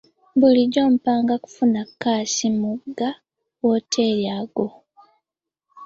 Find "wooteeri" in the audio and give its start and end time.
3.63-4.25